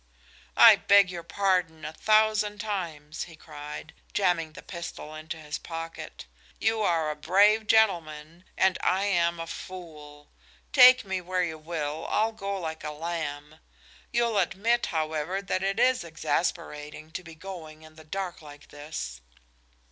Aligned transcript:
"I 0.57 0.77
beg 0.77 1.11
your 1.11 1.21
pardon 1.21 1.85
a 1.85 1.93
thousand 1.93 2.57
times," 2.57 3.25
he 3.25 3.35
cried, 3.35 3.93
jamming 4.13 4.53
the 4.53 4.63
pistol 4.63 5.13
into 5.13 5.37
his 5.37 5.59
pocket. 5.59 6.25
"You 6.59 6.81
are 6.81 7.11
a 7.11 7.15
brave 7.15 7.67
gentleman 7.67 8.45
and 8.57 8.79
I 8.81 9.03
am 9.03 9.39
a 9.39 9.45
fool. 9.45 10.31
Take 10.73 11.05
me 11.05 11.21
where 11.21 11.43
you 11.43 11.59
will; 11.59 12.07
I'll 12.09 12.31
go 12.31 12.59
like 12.59 12.83
a 12.83 12.89
lamb. 12.89 13.59
You'll 14.11 14.39
admit, 14.39 14.87
however, 14.87 15.39
that 15.39 15.61
it 15.61 15.79
is 15.79 16.03
exasperating 16.03 17.11
to 17.11 17.21
be 17.21 17.35
going 17.35 17.83
in 17.83 17.93
the 17.93 18.03
dark 18.03 18.41
like 18.41 18.69
this." 18.69 19.21